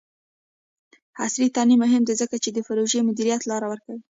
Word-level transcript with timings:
عصري 1.23 1.47
تعلیم 1.55 1.79
مهم 1.85 2.03
دی 2.07 2.13
ځکه 2.21 2.35
چې 2.43 2.49
د 2.51 2.57
پروژې 2.67 2.99
مدیریت 3.09 3.41
لارې 3.45 3.65
ورکوي. 3.69 4.01